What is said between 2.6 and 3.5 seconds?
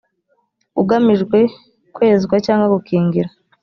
gukingira